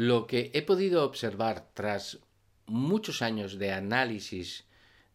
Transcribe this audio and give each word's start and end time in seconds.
Lo 0.00 0.26
que 0.26 0.50
he 0.54 0.62
podido 0.62 1.04
observar 1.04 1.72
tras 1.74 2.20
muchos 2.64 3.20
años 3.20 3.58
de 3.58 3.74
análisis 3.74 4.64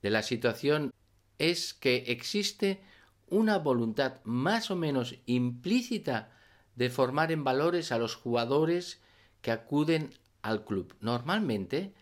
de 0.04 0.11
la 0.11 0.21
situación 0.21 0.93
es 1.39 1.73
que 1.73 2.04
existe 2.09 2.83
una 3.27 3.57
voluntad 3.57 4.23
más 4.25 4.69
o 4.69 4.75
menos 4.75 5.15
implícita 5.25 6.37
de 6.75 6.91
formar 6.91 7.31
en 7.31 7.43
valores 7.43 7.91
a 7.91 7.97
los 7.97 8.13
jugadores 8.13 9.01
que 9.41 9.49
acuden 9.49 10.11
al 10.43 10.66
club. 10.66 10.95
Normalmente 10.99 11.95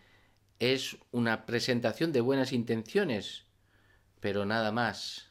es 0.58 0.98
una 1.10 1.46
presentación 1.46 2.12
de 2.12 2.20
buenas 2.20 2.52
intenciones, 2.52 3.46
pero 4.20 4.44
nada 4.44 4.72
más. 4.72 5.30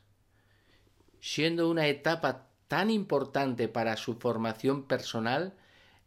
Siendo 1.22 1.70
una 1.70 1.86
etapa 1.86 2.48
tan 2.68 2.90
importante 2.90 3.68
para 3.68 3.96
su 3.96 4.16
formación 4.16 4.88
personal, 4.88 5.54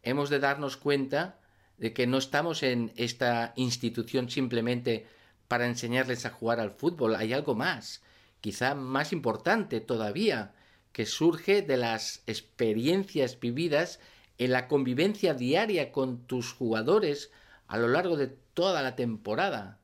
hemos 0.09 0.29
de 0.29 0.39
darnos 0.39 0.77
cuenta 0.77 1.39
de 1.77 1.93
que 1.93 2.07
no 2.07 2.17
estamos 2.17 2.63
en 2.63 2.91
esta 2.95 3.53
institución 3.55 4.29
simplemente 4.29 5.07
para 5.47 5.67
enseñarles 5.67 6.25
a 6.25 6.31
jugar 6.31 6.59
al 6.59 6.71
fútbol, 6.71 7.15
hay 7.15 7.33
algo 7.33 7.55
más, 7.55 8.01
quizá 8.41 8.75
más 8.75 9.13
importante 9.13 9.79
todavía, 9.79 10.53
que 10.91 11.05
surge 11.05 11.61
de 11.61 11.77
las 11.77 12.23
experiencias 12.25 13.39
vividas 13.39 13.99
en 14.37 14.51
la 14.51 14.67
convivencia 14.67 15.33
diaria 15.33 15.91
con 15.91 16.25
tus 16.25 16.53
jugadores 16.53 17.31
a 17.67 17.77
lo 17.77 17.87
largo 17.87 18.17
de 18.17 18.27
toda 18.27 18.81
la 18.81 18.95
temporada. 18.95 19.79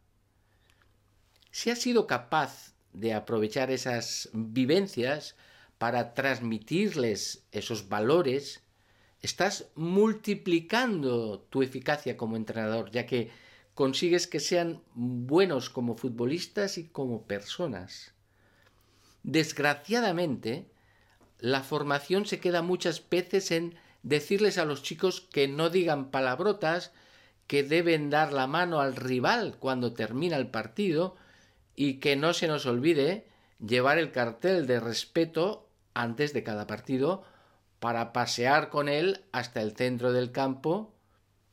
Si 1.51 1.69
has 1.69 1.79
sido 1.79 2.07
capaz 2.07 2.73
de 2.93 3.13
aprovechar 3.13 3.69
esas 3.71 4.29
vivencias 4.33 5.35
para 5.77 6.13
transmitirles 6.13 7.45
esos 7.51 7.89
valores, 7.89 8.62
estás 9.23 9.69
multiplicando 9.75 11.39
tu 11.49 11.63
eficacia 11.63 12.17
como 12.17 12.35
entrenador, 12.35 12.91
ya 12.91 13.07
que 13.07 13.31
consigues 13.73 14.27
que 14.27 14.39
sean 14.39 14.83
buenos 14.93 15.69
como 15.69 15.95
futbolistas 15.95 16.77
y 16.77 16.83
como 16.89 17.23
personas. 17.23 18.13
Desgraciadamente, 19.23 20.67
la 21.39 21.63
formación 21.63 22.25
se 22.25 22.39
queda 22.39 22.61
muchas 22.61 23.09
veces 23.09 23.49
en 23.51 23.75
decirles 24.03 24.57
a 24.57 24.65
los 24.65 24.83
chicos 24.83 25.21
que 25.21 25.47
no 25.47 25.69
digan 25.69 26.11
palabrotas, 26.11 26.91
que 27.47 27.63
deben 27.63 28.09
dar 28.09 28.33
la 28.33 28.45
mano 28.45 28.81
al 28.81 28.95
rival 28.95 29.55
cuando 29.57 29.93
termina 29.93 30.35
el 30.35 30.47
partido 30.47 31.15
y 31.75 31.95
que 31.95 32.17
no 32.17 32.33
se 32.33 32.47
nos 32.47 32.65
olvide 32.65 33.25
llevar 33.65 33.97
el 33.97 34.11
cartel 34.11 34.67
de 34.67 34.81
respeto 34.81 35.69
antes 35.93 36.33
de 36.33 36.43
cada 36.43 36.67
partido 36.67 37.23
para 37.83 38.13
pasear 38.13 38.69
con 38.69 38.87
él 38.87 39.25
hasta 39.33 39.61
el 39.61 39.75
centro 39.75 40.13
del 40.13 40.31
campo 40.31 40.93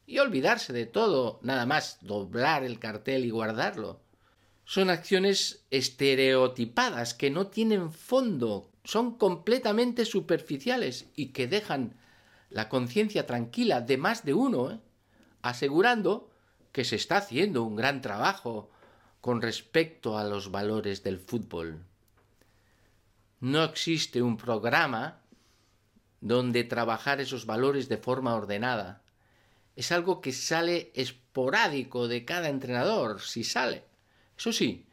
y 0.06 0.20
olvidarse 0.20 0.73
de 0.73 0.86
todo, 0.86 1.41
nada 1.42 1.67
más 1.67 1.98
doblar 2.03 2.62
el 2.62 2.78
cartel 2.78 3.25
y 3.25 3.31
guardarlo. 3.31 4.00
Son 4.64 4.91
acciones 4.91 5.64
estereotipadas 5.73 7.14
que 7.14 7.31
no 7.31 7.48
tienen 7.48 7.91
fondo, 7.91 8.70
son 8.84 9.19
completamente 9.19 10.05
superficiales 10.05 11.06
y 11.17 11.33
que 11.33 11.48
dejan 11.48 11.97
la 12.48 12.69
conciencia 12.69 13.27
tranquila 13.27 13.81
de 13.81 13.97
más 13.97 14.25
de 14.25 14.34
uno, 14.34 14.70
¿eh? 14.70 14.78
asegurando 15.42 16.31
que 16.70 16.84
se 16.84 16.95
está 16.95 17.17
haciendo 17.17 17.64
un 17.64 17.75
gran 17.75 18.03
trabajo 18.03 18.70
con 19.20 19.42
respecto 19.42 20.17
a 20.17 20.23
los 20.23 20.53
valores 20.53 21.03
del 21.03 21.19
fútbol. 21.19 21.84
No 23.41 23.64
existe 23.64 24.23
un 24.23 24.36
programa 24.36 25.19
donde 26.20 26.64
trabajar 26.64 27.20
esos 27.20 27.46
valores 27.46 27.88
de 27.88 27.96
forma 27.96 28.34
ordenada. 28.34 29.02
Es 29.76 29.92
algo 29.92 30.20
que 30.20 30.32
sale 30.32 30.92
esporádico 30.94 32.08
de 32.08 32.24
cada 32.24 32.48
entrenador, 32.48 33.20
si 33.20 33.44
sale. 33.44 33.84
Eso 34.36 34.52
sí, 34.52 34.86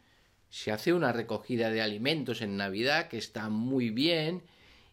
se 0.50 0.72
hace 0.72 0.94
una 0.94 1.12
recogida 1.12 1.70
de 1.70 1.82
alimentos 1.82 2.42
en 2.42 2.58
Navidad 2.58 3.10
que 3.10 3.18
está 3.18 3.50
muy 3.50 3.90
bien 3.90 4.44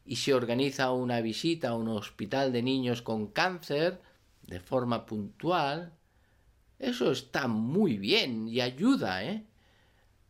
y 0.05 0.17
se 0.17 0.35
organiza 0.35 0.93
una 0.93 1.21
visita 1.21 1.71
a 1.71 1.75
un 1.75 1.89
hospital 1.89 2.53
de 2.53 2.63
niños 2.63 3.03
con 3.03 3.29
cáncer 3.29 4.01
de 4.43 4.61
forma 4.61 5.07
puntual. 5.07 5.93
Eso 6.79 7.13
está 7.13 7.47
muy 7.47 7.97
bien 7.97 8.49
y 8.49 8.61
ayuda, 8.61 9.25
¿eh? 9.25 9.45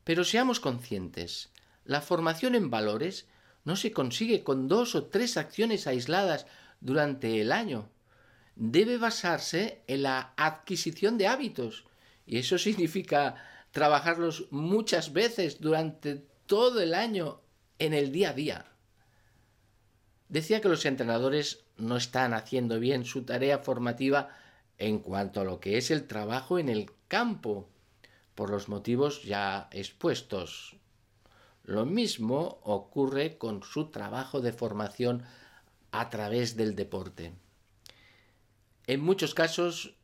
Pero 0.05 0.25
seamos 0.25 0.61
conscientes, 0.61 1.50
la 1.84 2.03
formación 2.03 2.55
en 2.55 2.71
valores 2.71 3.27
no 3.65 3.77
se 3.77 3.93
consigue 3.93 4.45
con 4.45 4.69
dos 4.69 4.95
o 4.95 5.05
tres 5.07 5.37
acciones 5.37 5.87
aisladas 5.87 6.47
durante 6.81 7.41
el 7.41 7.51
año. 7.51 7.89
Debe 8.57 8.99
basarse 8.99 9.83
en 9.87 10.03
la 10.03 10.35
adquisición 10.37 11.19
de 11.19 11.27
hábitos. 11.27 11.85
Y 12.27 12.39
eso 12.39 12.59
significa 12.69 13.37
trabajarlos 13.71 14.47
muchas 14.51 15.13
veces 15.13 15.61
durante 15.61 16.17
todo 16.47 16.81
el 16.81 16.95
año 16.95 17.41
en 17.79 17.95
el 17.95 18.13
día 18.13 18.31
a 18.31 18.35
día. 18.35 18.67
Decía 20.29 20.61
que 20.61 20.69
los 20.69 20.85
entrenadores 20.85 21.65
no 21.77 21.97
están 21.97 22.35
haciendo 22.35 22.79
bien 22.79 23.05
su 23.05 23.25
tarea 23.25 23.59
formativa 23.59 24.31
en 24.79 24.99
cuanto 24.99 25.41
a 25.41 25.45
lo 25.45 25.61
que 25.61 25.77
es 25.79 25.91
el 25.91 26.07
trabajo 26.07 26.59
en 26.59 26.69
el 26.69 26.91
campo, 27.09 27.69
por 28.35 28.51
los 28.51 28.69
motivos 28.69 29.23
ya 29.23 29.69
expuestos. 29.71 30.77
Lo 31.65 31.87
mismo 31.87 32.61
ocurre 32.63 33.39
con 33.39 33.63
su 33.63 33.91
trabajo 33.91 34.43
de 34.43 34.53
formación 34.53 35.25
a 35.93 36.11
través 36.11 36.57
del 36.57 36.77
deporte. 36.77 37.33
En 38.87 39.01
muchos 39.01 39.33
casos 39.33 39.95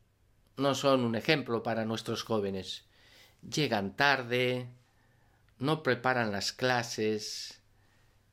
no 0.57 0.73
son 0.73 1.05
un 1.05 1.15
ejemplo 1.15 1.61
para 1.61 1.85
nuestros 1.85 2.23
jóvenes. 2.23 2.85
Llegan 3.47 3.95
tarde, 3.95 4.69
no 5.59 5.83
preparan 5.83 6.31
las 6.31 6.51
clases, 6.51 7.61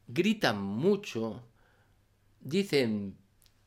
gritan 0.06 0.62
mucho, 0.62 1.42
dicen 2.40 3.18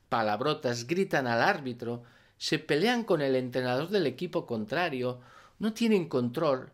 palabrotas, 0.08 0.88
gritan 0.88 1.28
al 1.28 1.40
árbitro, 1.40 2.02
se 2.36 2.58
pelean 2.58 3.04
con 3.04 3.22
el 3.22 3.36
entrenador 3.36 3.90
del 3.90 4.08
equipo 4.08 4.44
contrario, 4.44 5.20
no 5.60 5.72
tienen 5.72 6.08
control 6.08 6.72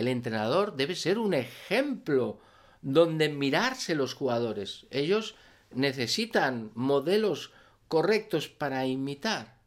el 0.00 0.08
entrenador 0.08 0.76
debe 0.76 0.96
ser 0.96 1.18
un 1.18 1.34
ejemplo 1.34 2.40
donde 2.80 3.28
mirarse 3.28 3.94
los 3.94 4.14
jugadores. 4.14 4.86
Ellos 4.90 5.34
necesitan 5.70 6.70
modelos 6.74 7.52
correctos 7.86 8.48
para 8.48 8.86
imitar. 8.86 9.58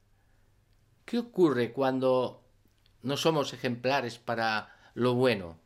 ¿Qué 1.05 1.19
ocurre 1.19 1.71
cuando 1.71 2.41
no 3.03 3.15
somos 3.15 3.53
ejemplares 3.53 4.17
para 4.17 4.75
lo 4.95 5.13
bueno? 5.13 5.59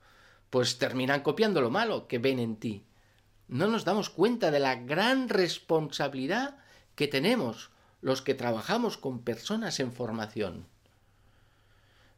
Pues 0.49 0.77
terminan 0.77 1.21
copiando 1.21 1.61
lo 1.61 1.69
malo 1.69 2.07
que 2.07 2.19
ven 2.19 2.39
en 2.39 2.57
ti. 2.57 2.83
No 3.47 3.67
nos 3.67 3.85
damos 3.85 4.09
cuenta 4.09 4.51
de 4.51 4.59
la 4.59 4.75
gran 4.75 5.29
responsabilidad 5.29 6.57
que 6.95 7.07
tenemos 7.07 7.69
los 8.01 8.21
que 8.21 8.33
trabajamos 8.33 8.97
con 8.97 9.23
personas 9.23 9.79
en 9.79 9.93
formación. 9.93 10.67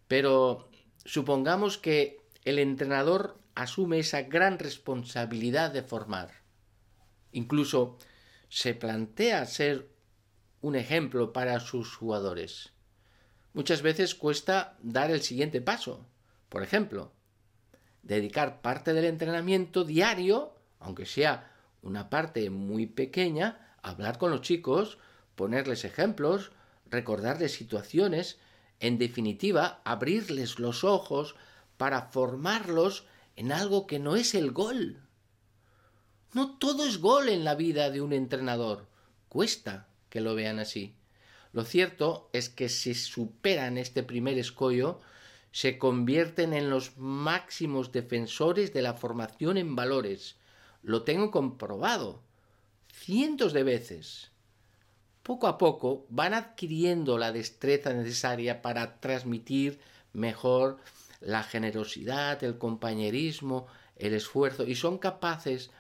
Pero 0.08 0.68
supongamos 1.06 1.78
que 1.78 2.19
el 2.46 2.60
entrenador 2.60 3.40
asume 3.56 4.00
esa 4.00 4.24
gran 4.24 4.60
responsabilidad 4.60 5.72
de 5.72 5.84
formar. 5.84 6.32
Incluso 7.32 7.98
se 8.50 8.74
plantea 8.74 9.46
ser 9.46 9.90
un 10.62 10.76
ejemplo 10.76 11.34
para 11.34 11.60
sus 11.60 11.96
jugadores. 11.96 12.72
Muchas 13.54 13.82
veces 13.82 14.16
cuesta 14.16 14.78
dar 14.82 15.12
el 15.12 15.22
siguiente 15.22 15.62
paso. 15.62 16.06
Por 16.50 16.64
ejemplo, 16.64 17.12
dedicar 18.04 18.62
parte 18.62 18.94
del 18.94 19.06
entrenamiento 19.06 19.84
diario, 19.84 20.56
aunque 20.80 21.06
sea 21.06 21.52
una 21.82 22.10
parte 22.10 22.50
muy 22.50 22.86
pequeña, 22.86 23.76
a 23.82 23.92
hablar 23.92 24.18
con 24.18 24.32
los 24.32 24.42
chicos, 24.42 24.98
ponerles 25.36 25.86
ejemplos, 25.86 26.52
recordarles 26.90 27.54
situaciones, 27.54 28.40
en 28.80 28.98
definitiva, 28.98 29.82
abrirles 29.84 30.60
los 30.60 30.84
ojos 30.84 31.36
para 31.80 32.02
formarlos 32.02 33.06
en 33.38 33.54
algo 33.54 33.88
que 33.88 34.00
no 34.00 34.18
es 34.18 34.36
el 34.36 34.52
gol. 34.52 35.02
No 36.34 36.58
todo 36.58 36.86
es 36.86 36.98
gol 36.98 37.30
en 37.30 37.46
la 37.46 37.56
vida 37.56 37.90
de 37.90 38.02
un 38.02 38.12
entrenador. 38.12 38.86
Cuesta 39.30 39.88
que 40.10 40.20
lo 40.20 40.36
vean 40.36 40.60
así. 40.60 40.94
Lo 41.54 41.64
cierto 41.64 42.30
es 42.34 42.50
que 42.50 42.68
si 42.68 42.94
superan 42.94 43.78
este 43.78 44.04
primer 44.04 44.38
escollo, 44.38 45.00
se 45.54 45.78
convierten 45.78 46.54
en 46.54 46.70
los 46.70 46.98
máximos 46.98 47.94
defensores 47.94 48.74
de 48.74 48.82
la 48.82 48.96
formación 48.96 49.56
en 49.56 49.78
valores. 49.78 50.36
Lo 50.84 51.04
tengo 51.04 51.32
comprobado 51.32 52.22
cientos 52.92 53.54
de 53.54 53.64
veces. 53.64 54.32
Poco 55.24 55.48
a 55.48 55.58
poco 55.58 56.06
van 56.10 56.34
adquiriendo 56.34 57.18
la 57.18 57.32
destreza 57.32 57.94
necesaria 57.94 58.62
para 58.62 59.00
transmitir 59.00 59.80
mejor 60.12 60.80
la 61.22 61.44
generosidad, 61.44 62.44
el 62.44 62.58
compañerismo, 62.58 63.68
el 63.96 64.14
esfuerzo, 64.14 64.66
y 64.66 64.76
son 64.76 64.98
capaces 64.98 65.72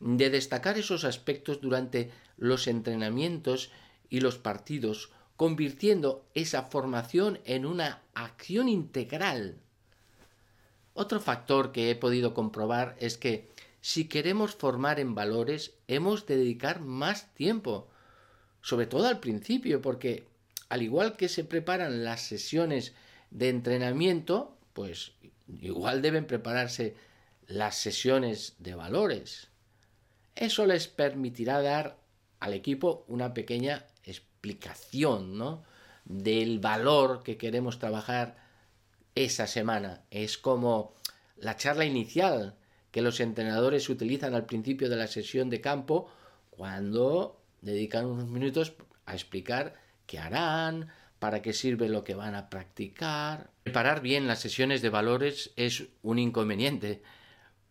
de 0.00 0.30
destacar 0.30 0.78
esos 0.78 1.04
aspectos 1.04 1.60
durante 1.60 2.10
los 2.36 2.66
entrenamientos 2.66 3.70
y 4.08 4.20
los 4.20 4.38
partidos 4.38 5.10
convirtiendo 5.36 6.24
esa 6.34 6.62
formación 6.62 7.40
en 7.44 7.66
una 7.66 8.02
acción 8.14 8.68
integral. 8.68 9.56
Otro 10.94 11.20
factor 11.20 11.72
que 11.72 11.90
he 11.90 11.96
podido 11.96 12.34
comprobar 12.34 12.96
es 13.00 13.16
que 13.16 13.48
si 13.80 14.08
queremos 14.08 14.54
formar 14.54 15.00
en 15.00 15.14
valores, 15.14 15.72
hemos 15.88 16.26
de 16.26 16.36
dedicar 16.36 16.80
más 16.80 17.34
tiempo, 17.34 17.88
sobre 18.60 18.86
todo 18.86 19.08
al 19.08 19.18
principio, 19.18 19.80
porque 19.80 20.26
al 20.68 20.82
igual 20.82 21.16
que 21.16 21.28
se 21.28 21.44
preparan 21.44 22.04
las 22.04 22.22
sesiones 22.22 22.94
de 23.30 23.48
entrenamiento, 23.48 24.56
pues 24.72 25.12
igual 25.60 26.02
deben 26.02 26.26
prepararse 26.26 26.94
las 27.46 27.76
sesiones 27.76 28.54
de 28.58 28.74
valores. 28.74 29.48
Eso 30.34 30.66
les 30.66 30.88
permitirá 30.88 31.60
dar 31.60 31.96
al 32.40 32.54
equipo 32.54 33.04
una 33.08 33.34
pequeña 33.34 33.84
explicación 34.04 35.36
¿no? 35.36 35.62
del 36.04 36.58
valor 36.58 37.22
que 37.22 37.36
queremos 37.36 37.78
trabajar 37.78 38.36
esa 39.14 39.46
semana. 39.46 40.02
Es 40.10 40.38
como 40.38 40.94
la 41.36 41.56
charla 41.56 41.84
inicial 41.84 42.56
que 42.90 43.02
los 43.02 43.20
entrenadores 43.20 43.88
utilizan 43.88 44.34
al 44.34 44.46
principio 44.46 44.88
de 44.88 44.96
la 44.96 45.06
sesión 45.06 45.50
de 45.50 45.60
campo 45.60 46.10
cuando 46.50 47.40
dedican 47.60 48.06
unos 48.06 48.28
minutos 48.28 48.74
a 49.06 49.14
explicar 49.14 49.74
qué 50.06 50.18
harán, 50.18 50.88
para 51.22 51.40
qué 51.40 51.52
sirve 51.52 51.88
lo 51.88 52.02
que 52.02 52.16
van 52.16 52.34
a 52.34 52.50
practicar. 52.50 53.48
Preparar 53.62 54.00
bien 54.02 54.26
las 54.26 54.40
sesiones 54.40 54.82
de 54.82 54.90
valores 54.90 55.52
es 55.54 55.84
un 56.02 56.18
inconveniente 56.18 57.00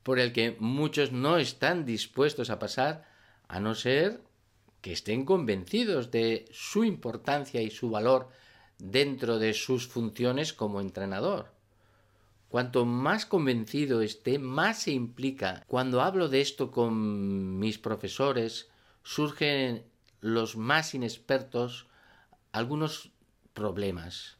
por 0.03 0.19
el 0.19 0.31
que 0.31 0.56
muchos 0.57 1.12
no 1.12 1.38
están 1.38 1.83
dispuestos 1.83 2.50
a 2.50 2.59
pasar 2.59 3.03
a 3.50 3.59
no 3.59 3.75
ser 3.75 4.21
que 4.80 4.94
estén 4.94 5.25
convencidos 5.25 6.12
de 6.12 6.45
su 6.53 6.86
importancia 6.86 7.62
y 7.62 7.71
su 7.71 7.89
valor 7.89 8.30
dentro 8.80 9.38
de 9.38 9.54
sus 9.54 9.86
funciones 9.86 10.54
como 10.54 10.80
entrenador. 10.80 11.51
Cuanto 12.47 12.86
más 12.86 13.25
convencido 13.25 14.01
esté, 14.01 14.39
más 14.39 14.83
se 14.83 14.92
implica. 14.92 15.65
Cuando 15.68 16.01
hablo 16.01 16.30
de 16.30 16.39
esto 16.39 16.71
con 16.71 17.59
mis 17.59 17.77
profesores, 17.80 18.69
surgen 19.04 19.83
los 20.21 20.56
más 20.56 20.95
inexpertos 20.95 21.88
algunos 22.54 23.12
problemas. 23.53 24.38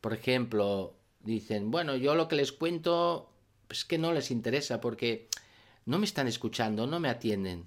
Por 0.00 0.12
ejemplo, 0.12 0.96
dicen, 1.20 1.70
bueno, 1.70 1.96
yo 1.96 2.14
lo 2.14 2.28
que 2.28 2.36
les 2.36 2.52
cuento 2.52 3.30
es 3.68 3.84
que 3.84 3.98
no 3.98 4.12
les 4.12 4.30
interesa 4.30 4.80
porque 4.80 5.28
no 5.84 5.98
me 5.98 6.06
están 6.06 6.28
escuchando, 6.28 6.86
no 6.86 7.00
me 7.00 7.08
atienden. 7.08 7.66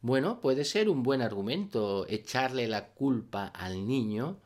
Bueno, 0.00 0.40
puede 0.40 0.64
ser 0.64 0.88
un 0.88 1.02
buen 1.02 1.22
argumento 1.22 2.06
echarle 2.08 2.66
la 2.66 2.88
culpa 2.88 3.46
al 3.46 3.86
niño 3.86 4.40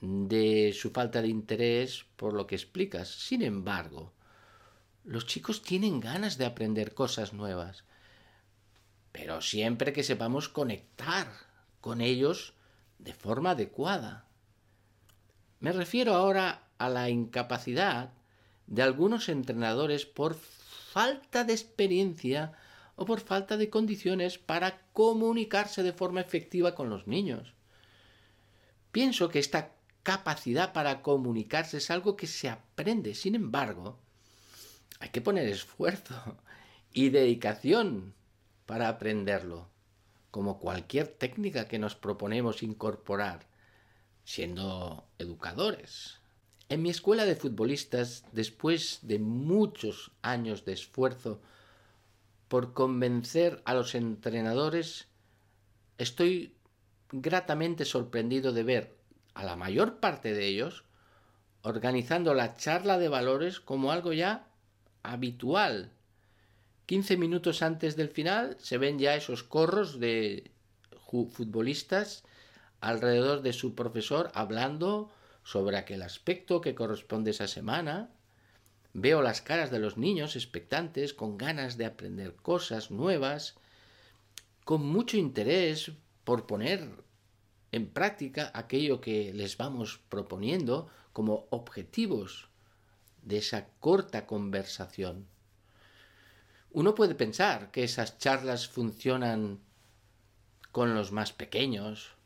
de 0.00 0.72
su 0.72 0.90
falta 0.90 1.22
de 1.22 1.28
interés 1.28 2.04
por 2.16 2.32
lo 2.32 2.46
que 2.46 2.54
explicas. 2.54 3.08
Sin 3.08 3.42
embargo, 3.42 4.12
los 5.04 5.26
chicos 5.26 5.62
tienen 5.62 6.00
ganas 6.00 6.38
de 6.38 6.46
aprender 6.46 6.94
cosas 6.94 7.32
nuevas, 7.32 7.84
pero 9.10 9.40
siempre 9.40 9.92
que 9.92 10.04
sepamos 10.04 10.48
conectar 10.48 11.28
con 11.80 12.00
ellos 12.00 12.54
de 12.98 13.14
forma 13.14 13.50
adecuada. 13.50 14.26
Me 15.62 15.70
refiero 15.70 16.14
ahora 16.14 16.64
a 16.78 16.88
la 16.88 17.08
incapacidad 17.08 18.10
de 18.66 18.82
algunos 18.82 19.28
entrenadores 19.28 20.06
por 20.06 20.34
falta 20.34 21.44
de 21.44 21.52
experiencia 21.52 22.52
o 22.96 23.06
por 23.06 23.20
falta 23.20 23.56
de 23.56 23.70
condiciones 23.70 24.38
para 24.38 24.80
comunicarse 24.92 25.84
de 25.84 25.92
forma 25.92 26.20
efectiva 26.20 26.74
con 26.74 26.90
los 26.90 27.06
niños. 27.06 27.54
Pienso 28.90 29.28
que 29.28 29.38
esta 29.38 29.70
capacidad 30.02 30.72
para 30.72 31.00
comunicarse 31.00 31.76
es 31.76 31.92
algo 31.92 32.16
que 32.16 32.26
se 32.26 32.48
aprende. 32.48 33.14
Sin 33.14 33.36
embargo, 33.36 34.00
hay 34.98 35.10
que 35.10 35.20
poner 35.20 35.46
esfuerzo 35.46 36.38
y 36.92 37.10
dedicación 37.10 38.14
para 38.66 38.88
aprenderlo, 38.88 39.68
como 40.32 40.58
cualquier 40.58 41.06
técnica 41.06 41.68
que 41.68 41.78
nos 41.78 41.94
proponemos 41.94 42.64
incorporar, 42.64 43.51
siendo 44.24 45.08
educadores. 45.18 46.20
En 46.68 46.82
mi 46.82 46.90
escuela 46.90 47.24
de 47.26 47.36
futbolistas, 47.36 48.24
después 48.32 49.00
de 49.02 49.18
muchos 49.18 50.12
años 50.22 50.64
de 50.64 50.72
esfuerzo 50.72 51.40
por 52.48 52.72
convencer 52.72 53.62
a 53.64 53.74
los 53.74 53.94
entrenadores, 53.94 55.06
estoy 55.98 56.54
gratamente 57.10 57.84
sorprendido 57.84 58.52
de 58.52 58.62
ver 58.62 58.96
a 59.34 59.44
la 59.44 59.56
mayor 59.56 60.00
parte 60.00 60.32
de 60.32 60.46
ellos 60.46 60.84
organizando 61.62 62.34
la 62.34 62.56
charla 62.56 62.98
de 62.98 63.08
valores 63.08 63.60
como 63.60 63.92
algo 63.92 64.12
ya 64.12 64.48
habitual. 65.02 65.92
15 66.86 67.16
minutos 67.16 67.62
antes 67.62 67.96
del 67.96 68.08
final 68.08 68.56
se 68.58 68.78
ven 68.78 68.98
ya 68.98 69.14
esos 69.14 69.42
corros 69.42 70.00
de 70.00 70.50
futbolistas 71.10 72.24
alrededor 72.82 73.40
de 73.40 73.52
su 73.54 73.74
profesor 73.74 74.30
hablando 74.34 75.10
sobre 75.44 75.78
aquel 75.78 76.02
aspecto 76.02 76.60
que 76.60 76.74
corresponde 76.74 77.30
esa 77.30 77.46
semana. 77.46 78.10
Veo 78.92 79.22
las 79.22 79.40
caras 79.40 79.70
de 79.70 79.78
los 79.78 79.96
niños 79.96 80.36
expectantes, 80.36 81.14
con 81.14 81.38
ganas 81.38 81.78
de 81.78 81.86
aprender 81.86 82.34
cosas 82.34 82.90
nuevas, 82.90 83.54
con 84.64 84.84
mucho 84.84 85.16
interés 85.16 85.92
por 86.24 86.46
poner 86.46 86.90
en 87.70 87.88
práctica 87.88 88.50
aquello 88.52 89.00
que 89.00 89.32
les 89.32 89.56
vamos 89.56 90.00
proponiendo 90.08 90.90
como 91.12 91.46
objetivos 91.50 92.48
de 93.22 93.38
esa 93.38 93.68
corta 93.80 94.26
conversación. 94.26 95.26
Uno 96.72 96.94
puede 96.94 97.14
pensar 97.14 97.70
que 97.70 97.84
esas 97.84 98.18
charlas 98.18 98.66
funcionan 98.66 99.60
con 100.72 100.94
los 100.94 101.12
más 101.12 101.32
pequeños, 101.32 102.16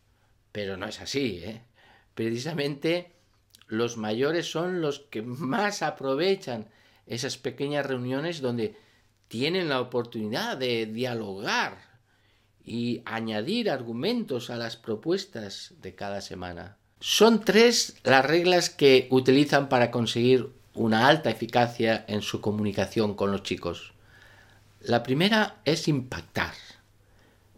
pero 0.57 0.79
no 0.79 0.87
es 0.87 1.03
así. 1.03 1.43
¿eh? 1.45 1.61
Precisamente 2.15 3.13
los 3.69 3.99
mayores 3.99 4.51
son 4.51 4.81
los 4.81 5.01
que 5.01 5.21
más 5.21 5.83
aprovechan 5.83 6.71
esas 7.07 7.37
pequeñas 7.37 7.85
reuniones 7.85 8.41
donde 8.41 8.75
tienen 9.29 9.69
la 9.69 9.83
oportunidad 9.83 10.57
de 10.57 10.87
dialogar 10.87 11.77
y 12.65 13.03
añadir 13.05 13.69
argumentos 13.69 14.49
a 14.49 14.57
las 14.57 14.79
propuestas 14.79 15.75
de 15.83 15.95
cada 15.95 16.23
semana. 16.23 16.79
Son 17.01 17.43
tres 17.43 17.99
las 18.03 18.25
reglas 18.25 18.71
que 18.71 19.09
utilizan 19.11 19.69
para 19.69 19.91
conseguir 19.91 20.49
una 20.73 21.07
alta 21.07 21.29
eficacia 21.29 22.03
en 22.09 22.23
su 22.23 22.41
comunicación 22.41 23.15
con 23.15 23.31
los 23.31 23.43
chicos. 23.43 23.93
La 24.81 25.03
primera 25.03 25.57
es 25.67 25.87
impactar. 25.87 26.55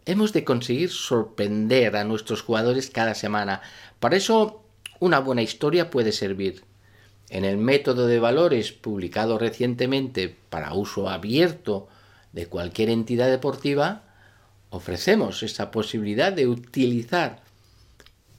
Hemos 0.05 0.33
de 0.33 0.43
conseguir 0.43 0.89
sorprender 0.89 1.95
a 1.95 2.03
nuestros 2.03 2.41
jugadores 2.41 2.89
cada 2.89 3.15
semana. 3.15 3.61
Para 3.99 4.17
eso, 4.17 4.63
una 4.99 5.19
buena 5.19 5.41
historia 5.41 5.89
puede 5.89 6.11
servir. 6.11 6.63
En 7.29 7.45
el 7.45 7.57
método 7.57 8.07
de 8.07 8.19
valores 8.19 8.71
publicado 8.71 9.37
recientemente 9.37 10.35
para 10.49 10.73
uso 10.73 11.09
abierto 11.09 11.87
de 12.33 12.47
cualquier 12.47 12.89
entidad 12.89 13.29
deportiva, 13.29 14.03
ofrecemos 14.71 15.43
esa 15.43 15.71
posibilidad 15.71 16.33
de 16.33 16.47
utilizar 16.47 17.41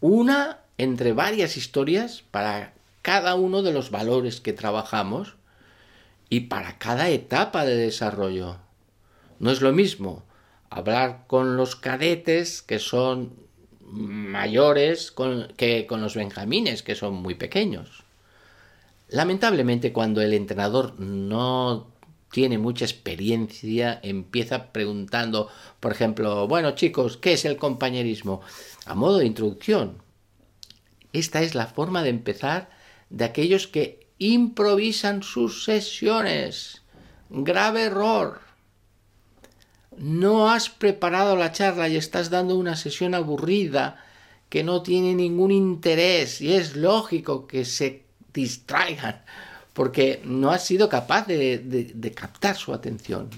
una 0.00 0.58
entre 0.78 1.12
varias 1.12 1.56
historias 1.56 2.24
para 2.30 2.72
cada 3.02 3.34
uno 3.34 3.62
de 3.62 3.72
los 3.72 3.90
valores 3.90 4.40
que 4.40 4.52
trabajamos 4.52 5.34
y 6.28 6.40
para 6.40 6.78
cada 6.78 7.08
etapa 7.10 7.64
de 7.64 7.76
desarrollo. 7.76 8.56
No 9.38 9.50
es 9.50 9.60
lo 9.60 9.72
mismo 9.72 10.24
hablar 10.70 11.24
con 11.26 11.56
los 11.56 11.76
cadetes 11.76 12.62
que 12.62 12.78
son 12.78 13.34
mayores 13.82 15.12
que 15.56 15.86
con 15.88 16.00
los 16.00 16.14
benjamines 16.14 16.82
que 16.82 16.94
son 16.94 17.14
muy 17.14 17.34
pequeños. 17.34 18.04
Lamentablemente 19.08 19.92
cuando 19.92 20.22
el 20.22 20.32
entrenador 20.32 20.98
no 21.00 21.88
tiene 22.30 22.58
mucha 22.58 22.84
experiencia, 22.84 23.98
empieza 24.04 24.72
preguntando, 24.72 25.48
por 25.80 25.90
ejemplo, 25.90 26.46
bueno 26.46 26.70
chicos, 26.76 27.16
¿qué 27.16 27.32
es 27.32 27.44
el 27.44 27.56
compañerismo? 27.56 28.40
A 28.86 28.94
modo 28.94 29.18
de 29.18 29.26
introducción. 29.26 30.00
Esta 31.12 31.42
es 31.42 31.56
la 31.56 31.66
forma 31.66 32.04
de 32.04 32.10
empezar 32.10 32.70
de 33.08 33.24
aquellos 33.24 33.66
que 33.66 34.06
improvisan 34.18 35.24
sus 35.24 35.64
sesiones. 35.64 36.82
Grave 37.30 37.84
error. 37.84 38.49
No 39.96 40.50
has 40.50 40.70
preparado 40.70 41.36
la 41.36 41.52
charla 41.52 41.88
y 41.88 41.96
estás 41.96 42.30
dando 42.30 42.56
una 42.56 42.76
sesión 42.76 43.14
aburrida 43.14 44.04
que 44.48 44.64
no 44.64 44.82
tiene 44.82 45.14
ningún 45.14 45.50
interés 45.50 46.40
y 46.40 46.54
es 46.54 46.76
lógico 46.76 47.46
que 47.46 47.64
se 47.64 48.04
distraigan 48.32 49.22
porque 49.72 50.20
no 50.24 50.50
has 50.50 50.64
sido 50.64 50.88
capaz 50.88 51.26
de, 51.26 52.12
captar 52.14 52.56
su 52.56 52.74
atención. 52.74 53.30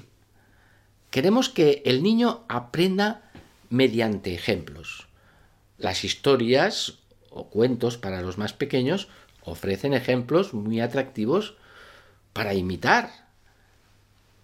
Queremos 1.10 1.48
que 1.48 1.82
el 1.84 2.02
niño 2.02 2.44
aprenda 2.48 3.30
mediante 3.68 4.34
ejemplos. 4.34 5.08
Las 5.78 6.04
historias 6.04 6.98
o 7.30 7.48
cuentos 7.48 7.98
para 7.98 8.22
los 8.22 8.38
más 8.38 8.52
pequeños 8.52 9.08
ofrecen 9.44 9.94
ejemplos 9.94 10.54
muy 10.54 10.80
atractivos 10.80 11.54
para 12.32 12.54
imitar. 12.54 13.10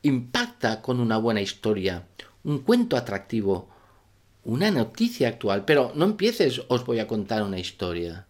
Impacta 0.09 0.81
con 0.81 1.01
una 1.01 1.19
buena 1.19 1.43
historia, 1.43 2.09
un 2.45 2.61
cuento 2.61 2.97
atractivo, 2.97 3.69
una 4.43 4.71
noticia 4.71 5.29
actual, 5.29 5.67
pero 5.67 5.93
no 5.95 6.07
empieces, 6.07 6.63
os 6.69 6.87
voy 6.87 6.99
a 6.99 7.07
contar 7.07 7.43
una 7.43 7.59
historia 7.59 8.27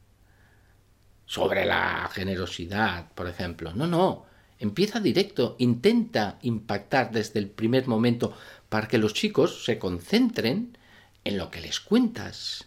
sobre 1.24 1.64
la 1.66 2.10
generosidad, 2.12 3.12
por 3.12 3.28
ejemplo. 3.28 3.72
No, 3.74 3.86
no, 3.86 4.26
empieza 4.58 4.98
directo, 4.98 5.54
intenta 5.60 6.40
impactar 6.42 7.12
desde 7.12 7.38
el 7.38 7.48
primer 7.48 7.86
momento 7.86 8.36
para 8.68 8.88
que 8.88 8.98
los 8.98 9.14
chicos 9.14 9.64
se 9.64 9.78
concentren 9.78 10.76
en 11.22 11.38
lo 11.38 11.48
que 11.48 11.60
les 11.60 11.78
cuentas. 11.78 12.66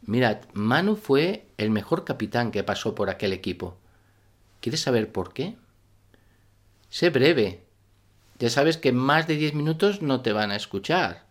Mirad, 0.00 0.38
Manu 0.54 0.96
fue 0.96 1.48
el 1.58 1.70
mejor 1.70 2.06
capitán 2.06 2.50
que 2.50 2.64
pasó 2.64 2.94
por 2.94 3.10
aquel 3.10 3.34
equipo. 3.34 3.76
¿Quieres 4.60 4.80
saber 4.80 5.12
por 5.12 5.34
qué? 5.34 5.56
Sé 6.92 7.08
breve. 7.08 7.62
Ya 8.38 8.50
sabes 8.50 8.76
que 8.76 8.92
más 8.92 9.26
de 9.26 9.36
diez 9.36 9.54
minutos 9.54 10.02
no 10.02 10.20
te 10.20 10.34
van 10.34 10.50
a 10.50 10.56
escuchar. 10.56 11.24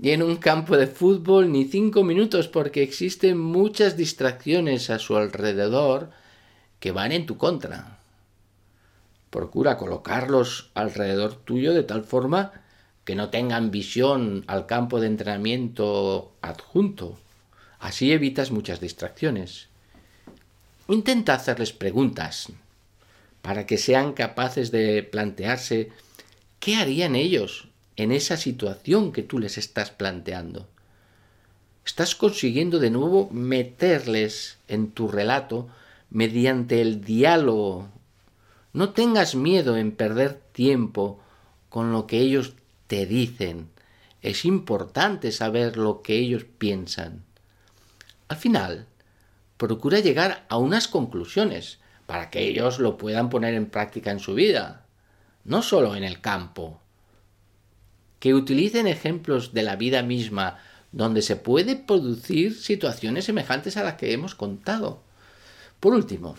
Y 0.00 0.12
en 0.12 0.22
un 0.22 0.36
campo 0.36 0.78
de 0.78 0.86
fútbol 0.86 1.52
ni 1.52 1.66
cinco 1.66 2.04
minutos 2.04 2.48
porque 2.48 2.82
existen 2.82 3.38
muchas 3.38 3.98
distracciones 3.98 4.88
a 4.88 4.98
su 4.98 5.18
alrededor 5.18 6.08
que 6.80 6.90
van 6.90 7.12
en 7.12 7.26
tu 7.26 7.36
contra. 7.36 7.98
Procura 9.28 9.76
colocarlos 9.76 10.70
alrededor 10.72 11.34
tuyo 11.34 11.74
de 11.74 11.82
tal 11.82 12.02
forma 12.02 12.52
que 13.04 13.16
no 13.16 13.28
tengan 13.28 13.70
visión 13.70 14.42
al 14.46 14.64
campo 14.64 15.00
de 15.00 15.08
entrenamiento 15.08 16.32
adjunto. 16.40 17.18
Así 17.78 18.10
evitas 18.10 18.50
muchas 18.50 18.80
distracciones. 18.80 19.68
Intenta 20.88 21.34
hacerles 21.34 21.74
preguntas 21.74 22.48
para 23.44 23.66
que 23.66 23.76
sean 23.76 24.14
capaces 24.14 24.70
de 24.70 25.02
plantearse 25.02 25.90
qué 26.60 26.76
harían 26.76 27.14
ellos 27.14 27.68
en 27.94 28.10
esa 28.10 28.38
situación 28.38 29.12
que 29.12 29.22
tú 29.22 29.38
les 29.38 29.58
estás 29.58 29.90
planteando. 29.90 30.66
Estás 31.84 32.14
consiguiendo 32.14 32.78
de 32.78 32.88
nuevo 32.88 33.28
meterles 33.30 34.56
en 34.66 34.92
tu 34.92 35.08
relato 35.08 35.68
mediante 36.08 36.80
el 36.80 37.04
diálogo. 37.04 37.90
No 38.72 38.94
tengas 38.94 39.34
miedo 39.34 39.76
en 39.76 39.92
perder 39.92 40.40
tiempo 40.52 41.20
con 41.68 41.92
lo 41.92 42.06
que 42.06 42.20
ellos 42.20 42.54
te 42.86 43.04
dicen. 43.04 43.68
Es 44.22 44.46
importante 44.46 45.32
saber 45.32 45.76
lo 45.76 46.00
que 46.00 46.14
ellos 46.16 46.46
piensan. 46.56 47.22
Al 48.28 48.38
final, 48.38 48.86
procura 49.58 50.00
llegar 50.00 50.46
a 50.48 50.56
unas 50.56 50.88
conclusiones 50.88 51.78
para 52.06 52.30
que 52.30 52.40
ellos 52.40 52.78
lo 52.78 52.96
puedan 52.98 53.30
poner 53.30 53.54
en 53.54 53.66
práctica 53.66 54.10
en 54.10 54.20
su 54.20 54.34
vida, 54.34 54.86
no 55.44 55.62
solo 55.62 55.96
en 55.96 56.04
el 56.04 56.20
campo. 56.20 56.80
Que 58.18 58.34
utilicen 58.34 58.86
ejemplos 58.86 59.52
de 59.52 59.62
la 59.62 59.76
vida 59.76 60.02
misma 60.02 60.58
donde 60.92 61.22
se 61.22 61.36
puede 61.36 61.76
producir 61.76 62.54
situaciones 62.54 63.24
semejantes 63.24 63.76
a 63.76 63.82
las 63.82 63.94
que 63.94 64.12
hemos 64.12 64.34
contado. 64.34 65.02
Por 65.80 65.92
último, 65.94 66.36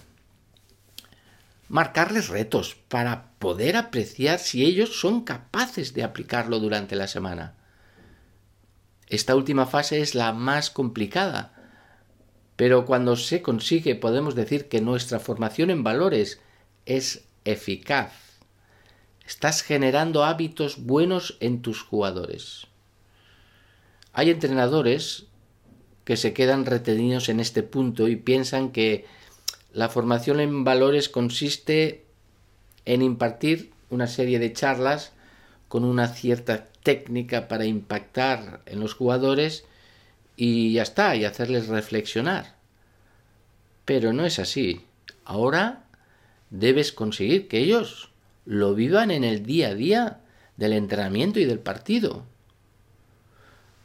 marcarles 1.68 2.30
retos 2.30 2.76
para 2.88 3.32
poder 3.40 3.76
apreciar 3.76 4.40
si 4.40 4.66
ellos 4.66 5.00
son 5.00 5.24
capaces 5.24 5.94
de 5.94 6.04
aplicarlo 6.04 6.60
durante 6.60 6.96
la 6.96 7.08
semana. 7.08 7.56
Esta 9.08 9.36
última 9.36 9.66
fase 9.66 10.02
es 10.02 10.16
la 10.16 10.32
más 10.32 10.70
complicada, 10.70 11.55
pero 12.56 12.86
cuando 12.86 13.16
se 13.16 13.42
consigue 13.42 13.96
podemos 13.96 14.36
decir 14.36 14.68
que 14.68 14.82
nuestra 14.82 15.20
formación 15.20 15.70
en 15.70 15.84
valores 15.84 16.40
es 16.86 17.26
eficaz. 17.44 18.14
Estás 19.26 19.64
generando 19.64 20.24
hábitos 20.24 20.86
buenos 20.86 21.38
en 21.40 21.62
tus 21.62 21.82
jugadores. 21.82 22.68
Hay 24.14 24.30
entrenadores 24.30 25.26
que 26.06 26.16
se 26.16 26.34
quedan 26.34 26.66
retenidos 26.66 27.30
en 27.30 27.40
este 27.40 27.64
punto 27.64 28.08
y 28.08 28.16
piensan 28.16 28.72
que 28.72 29.06
la 29.74 29.90
formación 29.90 30.40
en 30.40 30.64
valores 30.64 31.10
consiste 31.10 32.06
en 32.86 33.02
impartir 33.02 33.74
una 33.90 34.08
serie 34.08 34.40
de 34.40 34.54
charlas 34.54 35.12
con 35.68 35.84
una 35.84 36.08
cierta 36.08 36.68
técnica 36.84 37.48
para 37.48 37.66
impactar 37.66 38.62
en 38.68 38.80
los 38.80 38.94
jugadores 38.94 39.66
y 40.36 40.74
ya 40.74 40.84
está, 40.84 41.16
y 41.16 41.26
hacerles 41.26 41.68
reflexionar. 41.68 42.56
Pero 43.86 44.14
no 44.14 44.26
es 44.26 44.40
así. 44.40 44.86
Ahora 45.24 45.84
debes 46.50 46.92
conseguir 46.92 47.48
que 47.48 47.60
ellos 47.60 48.10
lo 48.46 48.76
vivan 48.76 49.12
en 49.12 49.24
el 49.24 49.46
día 49.46 49.70
a 49.70 49.76
día 49.76 50.20
del 50.58 50.74
entrenamiento 50.74 51.40
y 51.40 51.46
del 51.46 51.60
partido. 51.60 52.24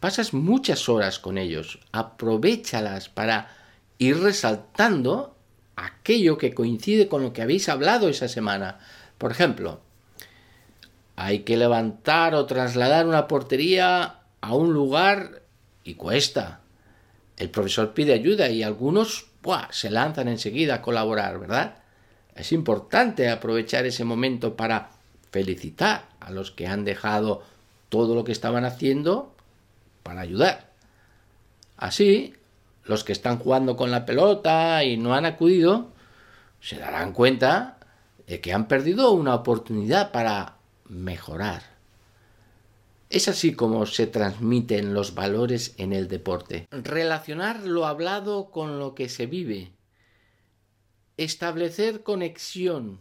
Pasas 0.01 0.33
muchas 0.33 0.89
horas 0.89 1.19
con 1.19 1.37
ellos, 1.37 1.79
aprovechalas 1.93 3.09
para 3.09 3.55
ir 3.99 4.19
resaltando 4.19 5.37
aquello 5.77 6.39
que 6.39 6.55
coincide 6.55 7.09
con 7.09 7.23
lo 7.23 7.33
que 7.33 7.43
habéis 7.43 7.69
hablado 7.69 8.09
esa 8.09 8.29
semana. 8.29 8.79
Por 9.19 9.31
ejemplo, 9.31 9.81
hay 11.17 11.41
que 11.41 11.59
levantar 11.59 12.35
o 12.35 12.47
trasladar 12.47 13.07
una 13.07 13.29
portería 13.29 14.21
a 14.41 14.55
un 14.55 14.73
lugar 14.73 15.40
y 15.85 15.95
cuesta. 15.95 16.61
El 17.37 17.51
profesor 17.51 17.95
pide 17.95 18.13
ayuda 18.13 18.49
y 18.49 18.63
algunos 18.63 19.27
se 19.71 19.91
lanzan 19.91 20.29
enseguida 20.29 20.77
a 20.77 20.83
colaborar, 20.83 21.39
¿verdad? 21.39 21.77
Es 22.35 22.53
importante 22.53 23.29
aprovechar 23.29 23.87
ese 23.87 24.05
momento 24.05 24.57
para 24.57 24.91
felicitar 25.31 26.09
a 26.21 26.31
los 26.31 26.51
que 26.51 26.67
han 26.67 26.85
dejado 26.85 27.43
todo 27.89 28.15
lo 28.15 28.25
que 28.25 28.33
estaban 28.33 28.65
haciendo 28.65 29.35
para 30.03 30.21
ayudar. 30.21 30.71
Así, 31.77 32.35
los 32.85 33.05
que 33.05 33.13
están 33.13 33.39
jugando 33.39 33.77
con 33.77 33.91
la 33.91 34.05
pelota 34.05 34.85
y 34.85 34.97
no 34.97 35.15
han 35.15 35.25
acudido, 35.25 35.93
se 36.61 36.77
darán 36.77 37.13
cuenta 37.13 37.79
de 38.27 38.41
que 38.41 38.53
han 38.53 38.69
perdido 38.69 39.13
una 39.13 39.35
oportunidad 39.35 40.13
para 40.13 40.57
mejorar. 40.89 41.63
Es 43.11 43.27
así 43.27 43.55
como 43.55 43.87
se 43.87 44.07
transmiten 44.07 44.95
los 44.95 45.17
valores 45.17 45.75
en 45.79 45.93
el 45.93 46.07
deporte. 46.07 46.69
Relacionar 46.71 47.65
lo 47.65 47.87
hablado 47.87 48.53
con 48.53 48.79
lo 48.79 48.95
que 48.95 49.09
se 49.09 49.27
vive. 49.27 49.73
Establecer 51.17 52.05
conexión 52.05 53.01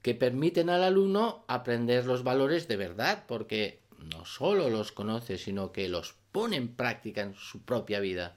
que 0.00 0.14
permiten 0.14 0.70
al 0.70 0.84
alumno 0.84 1.44
aprender 1.48 2.06
los 2.06 2.24
valores 2.24 2.66
de 2.66 2.78
verdad, 2.78 3.24
porque 3.28 3.82
no 3.98 4.24
solo 4.24 4.70
los 4.70 4.90
conoce, 4.90 5.36
sino 5.36 5.70
que 5.70 5.90
los 5.90 6.14
pone 6.32 6.56
en 6.56 6.74
práctica 6.74 7.20
en 7.20 7.34
su 7.34 7.62
propia 7.62 8.00
vida, 8.00 8.36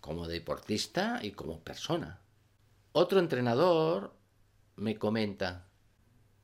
como 0.00 0.26
deportista 0.26 1.20
y 1.22 1.30
como 1.30 1.60
persona. 1.60 2.18
Otro 2.90 3.20
entrenador 3.20 4.16
me 4.74 4.96
comenta, 4.96 5.65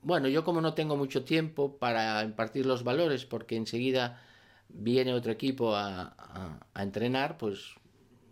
bueno, 0.03 0.29
yo 0.29 0.45
como 0.45 0.61
no 0.61 0.75
tengo 0.75 0.97
mucho 0.97 1.25
tiempo 1.25 1.79
para 1.79 2.23
impartir 2.25 2.67
los 2.67 2.85
valores, 2.85 3.25
porque 3.25 3.57
enseguida 3.57 4.21
viene 4.69 5.15
otro 5.15 5.33
equipo 5.33 5.75
a, 5.77 6.59
entrenar, 6.75 7.39
pues 7.39 7.75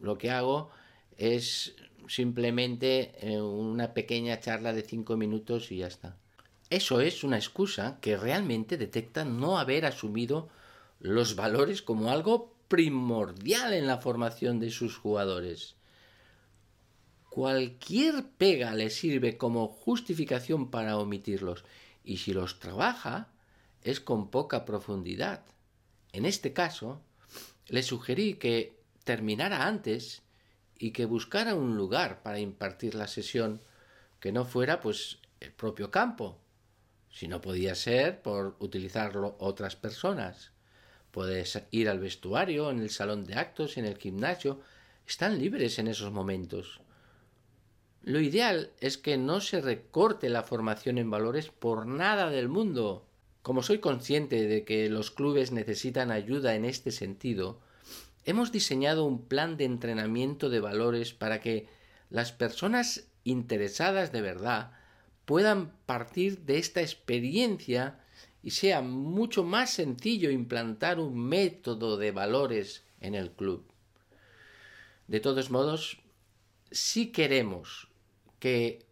lo 0.01 0.19
que 0.19 0.31
hago 0.31 0.71
es 1.17 1.77
simplemente 2.09 3.13
eh, 3.21 3.41
una 3.41 3.95
pequeña 3.95 4.41
charla 4.41 4.73
de 4.73 4.83
cinco 4.83 5.17
minutos 5.17 5.71
y 5.71 5.79
ya 5.79 5.87
está. 5.87 6.17
Eso 6.71 7.01
es 7.01 7.25
una 7.25 7.37
excusa 7.37 7.99
que 8.01 8.17
realmente 8.17 8.77
detecta 8.77 9.25
no 9.25 9.59
haber 9.59 9.87
asumido 9.87 10.49
los 10.99 11.37
valores 11.37 11.83
como 11.83 12.11
algo 12.11 12.55
primordial 12.69 13.75
en 13.75 13.87
la 13.87 13.99
formación 13.99 14.61
de 14.61 14.71
sus 14.71 14.97
jugadores. 14.97 15.77
Cualquier 17.31 18.27
pega 18.39 18.75
le 18.75 18.91
sirve 18.91 19.39
como 19.39 19.69
justificación 19.69 20.69
para 20.69 20.99
omitirlos 20.99 21.65
y 22.03 22.17
si 22.17 22.33
los 22.33 22.59
trabaja 22.59 23.29
es 23.83 24.01
con 24.01 24.31
poca 24.31 24.65
profundidad. 24.65 25.45
En 26.13 26.27
este 26.27 26.53
caso, 26.53 27.01
le 27.69 27.85
sugerí 27.85 28.35
que 28.35 28.81
terminara 29.05 29.69
antes 29.69 30.23
y 30.77 30.91
que 30.91 31.05
buscara 31.05 31.55
un 31.55 31.77
lugar 31.77 32.25
para 32.25 32.41
impartir 32.41 32.97
la 32.97 33.07
sesión 33.07 33.61
que 34.19 34.33
no 34.33 34.45
fuera 34.45 34.81
pues 34.81 35.19
el 35.39 35.53
propio 35.53 35.93
campo, 35.93 36.37
si 37.13 37.29
no 37.29 37.41
podía 37.41 37.77
ser 37.77 38.23
por 38.23 38.57
utilizarlo 38.59 39.37
otras 39.39 39.77
personas. 39.77 40.51
Puedes 41.13 41.63
ir 41.71 41.89
al 41.89 42.01
vestuario, 42.01 42.73
en 42.73 42.81
el 42.81 42.91
salón 42.91 43.25
de 43.25 43.35
actos, 43.35 43.77
en 43.77 43.85
el 43.85 43.99
gimnasio. 43.99 44.61
Están 45.07 45.39
libres 45.39 45.79
en 45.79 45.87
esos 45.87 46.11
momentos. 46.11 46.81
Lo 48.03 48.19
ideal 48.19 48.71
es 48.81 48.97
que 48.97 49.19
no 49.19 49.43
se 49.43 49.61
recorte 49.61 50.31
la 50.31 50.43
formación 50.43 50.97
en 50.97 51.11
valores 51.11 51.51
por 51.51 51.87
nada 51.87 52.31
del 52.31 52.49
mundo. 52.49 53.07
Como 53.43 53.63
soy 53.63 53.79
consciente 53.79 54.47
de 54.47 54.65
que 54.65 54.89
los 54.89 55.11
clubes 55.11 55.53
necesitan 55.53 56.11
ayuda 56.11 56.55
en 56.55 56.65
este 56.65 56.93
sentido, 56.93 57.61
hemos 58.25 58.53
diseñado 58.53 59.05
un 59.05 59.27
plan 59.27 59.59
de 59.59 59.65
entrenamiento 59.67 60.49
de 60.49 60.61
valores 60.61 61.13
para 61.13 61.43
que 61.43 61.69
las 62.09 62.33
personas 62.33 63.07
interesadas 63.25 64.13
de 64.13 64.23
verdad 64.23 64.73
puedan 65.27 65.71
partir 65.85 66.41
de 66.41 66.57
esta 66.57 66.81
experiencia 66.81 68.01
y 68.43 68.53
sea 68.53 68.81
mucho 68.81 69.45
más 69.45 69.75
sencillo 69.75 70.31
implantar 70.31 70.99
un 70.99 71.19
método 71.19 71.99
de 71.99 72.13
valores 72.13 72.83
en 73.01 73.15
el 73.15 73.31
club. 73.31 73.63
De 75.07 75.21
todos 75.21 75.51
modos, 75.51 75.99
si 76.71 77.13
queremos 77.13 77.90
que 78.41 78.85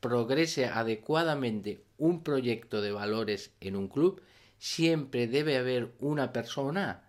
progrese 0.00 0.66
adecuadamente 0.66 1.84
un 1.98 2.22
proyecto 2.22 2.80
de 2.80 2.92
valores 2.92 3.52
en 3.60 3.76
un 3.76 3.88
club, 3.88 4.22
siempre 4.58 5.26
debe 5.26 5.56
haber 5.58 5.92
una 6.00 6.32
persona 6.32 7.04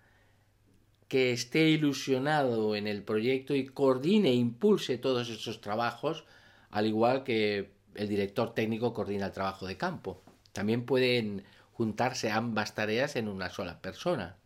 que 1.08 1.32
esté 1.32 1.70
ilusionado 1.70 2.76
en 2.76 2.88
el 2.88 3.04
proyecto 3.04 3.54
y 3.56 3.66
coordine 3.66 4.30
e 4.30 4.34
impulse 4.34 4.98
todos 4.98 5.30
esos 5.30 5.62
trabajos, 5.62 6.26
al 6.72 6.88
igual 6.88 7.24
que 7.24 7.72
el 7.94 8.10
director 8.10 8.56
técnico 8.56 8.94
coordina 8.94 9.28
el 9.28 9.32
trabajo 9.32 9.68
de 9.68 9.78
campo. 9.78 10.24
También 10.52 10.86
pueden 10.86 11.44
juntarse 11.72 12.32
ambas 12.32 12.74
tareas 12.74 13.16
en 13.16 13.28
una 13.28 13.52
sola 13.52 13.80
persona. 13.82 14.38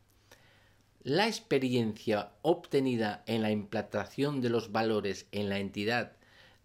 La 1.04 1.28
experiencia 1.28 2.32
obtenida 2.42 3.24
en 3.28 3.42
la 3.42 3.52
implantación 3.52 4.42
de 4.42 4.50
los 4.50 4.74
valores 4.74 5.28
en 5.32 5.48
la 5.48 5.60
entidad 5.60 6.17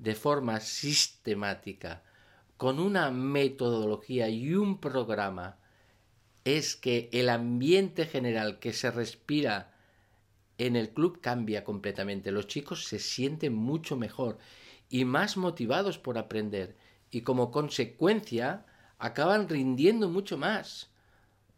de 0.02 0.16
forma 0.16 0.58
sistemática, 0.58 2.02
con 2.56 2.80
una 2.80 3.12
metodología 3.12 4.28
y 4.28 4.52
un 4.56 4.80
programa, 4.80 5.58
es 6.44 6.74
que 6.74 7.08
el 7.12 7.28
ambiente 7.28 8.06
general 8.06 8.58
que 8.58 8.72
se 8.72 8.90
respira 8.90 9.76
en 10.58 10.74
el 10.74 10.90
club 10.90 11.20
cambia 11.20 11.62
completamente. 11.62 12.32
Los 12.32 12.48
chicos 12.48 12.84
se 12.84 12.98
sienten 12.98 13.54
mucho 13.54 13.96
mejor 13.96 14.38
y 14.90 15.04
más 15.04 15.36
motivados 15.36 15.98
por 15.98 16.18
aprender 16.18 16.74
y 17.12 17.20
como 17.20 17.52
consecuencia 17.52 18.66
acaban 18.98 19.48
rindiendo 19.48 20.08
mucho 20.08 20.36
más. 20.36 20.90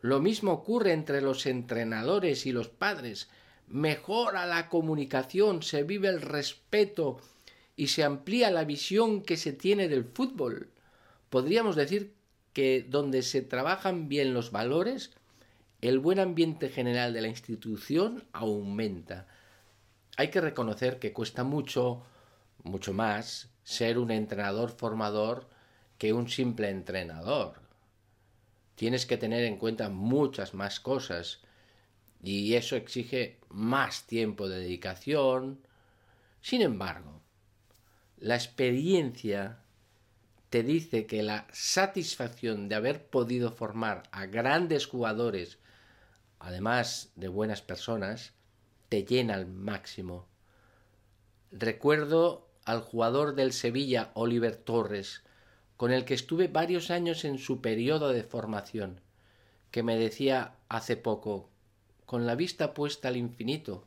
Lo 0.02 0.20
mismo 0.20 0.52
ocurre 0.52 0.92
entre 0.92 1.22
los 1.22 1.46
entrenadores 1.46 2.44
y 2.44 2.52
los 2.52 2.68
padres. 2.68 3.30
Mejora 3.68 4.44
la 4.44 4.68
comunicación, 4.68 5.62
se 5.62 5.82
vive 5.82 6.08
el 6.08 6.20
respeto 6.20 7.20
y 7.76 7.88
se 7.88 8.04
amplía 8.04 8.50
la 8.50 8.64
visión 8.64 9.23
que 9.23 9.37
se 9.37 9.52
tiene 9.52 9.88
del 9.88 10.04
fútbol. 10.04 10.71
Podríamos 11.31 11.76
decir 11.76 12.14
que 12.52 12.87
donde 12.88 13.23
se 13.23 13.43
trabajan 13.43 14.09
bien 14.09 14.33
los 14.33 14.52
valores, 14.52 15.12
el 15.81 15.99
buen 15.99 16.21
ambiente 16.21 16.69
general 16.69 17.12
de 17.12 17.21
la 17.21 17.28
institución 17.28 18.25
aumenta. 18.33 19.26
Hay 20.16 20.28
que 20.28 20.40
reconocer 20.40 20.99
que 20.99 21.12
cuesta 21.12 21.43
mucho, 21.43 22.04
mucho 22.62 22.93
más, 22.93 23.50
ser 23.64 23.99
un 23.99 24.11
entrenador 24.11 24.71
formador 24.71 25.49
que 25.99 26.12
un 26.12 26.28
simple 26.28 26.71
entrenador. 26.71 27.61
Tienes 28.76 29.07
que 29.07 29.16
tener 29.16 29.45
en 29.45 29.57
cuenta 29.57 29.88
muchas 29.88 30.54
más 30.54 30.81
cosas 30.81 31.40
y 32.23 32.54
eso 32.54 32.76
exige 32.76 33.38
más 33.49 34.07
tiempo 34.07 34.49
de 34.49 34.61
dedicación. 34.61 35.61
Sin 36.40 36.62
embargo, 36.62 37.24
la 38.25 38.37
experiencia 38.37 39.59
te 40.49 40.62
dice 40.62 41.04
que 41.04 41.23
la 41.23 41.47
satisfacción 41.52 42.71
de 42.71 42.75
haber 42.75 43.04
podido 43.04 43.52
formar 43.52 44.04
a 44.12 44.25
grandes 44.25 44.87
jugadores, 44.87 45.59
además 46.38 47.12
de 47.16 47.28
buenas 47.28 47.61
personas, 47.61 48.33
te 48.88 49.04
llena 49.04 49.35
al 49.35 49.47
máximo. 49.47 50.26
Recuerdo 51.52 52.49
al 52.64 52.81
jugador 52.81 53.35
del 53.35 53.52
Sevilla, 53.52 54.11
Oliver 54.14 54.57
Torres, 54.57 55.22
con 55.77 55.92
el 55.92 56.07
que 56.07 56.14
estuve 56.14 56.48
varios 56.48 56.90
años 56.90 57.27
en 57.27 57.37
su 57.37 57.61
periodo 57.61 58.09
de 58.09 58.22
formación, 58.22 59.03
que 59.70 59.83
me 59.83 59.98
decía 59.98 60.55
hace 60.70 60.96
poco, 60.96 61.51
con 62.07 62.25
la 62.25 62.37
vista 62.37 62.72
puesta 62.72 63.09
al 63.09 63.18
infinito, 63.18 63.85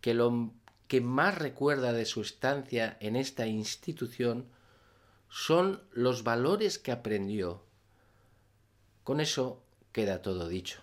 que 0.00 0.14
lo 0.14 0.54
que 0.88 1.00
más 1.00 1.38
recuerda 1.38 1.92
de 1.92 2.04
su 2.04 2.20
estancia 2.20 2.96
en 3.00 3.16
esta 3.16 3.46
institución 3.46 4.46
son 5.28 5.82
los 5.92 6.24
valores 6.24 6.78
que 6.78 6.92
aprendió. 6.92 7.62
Con 9.02 9.20
eso 9.20 9.62
queda 9.92 10.22
todo 10.22 10.48
dicho. 10.48 10.80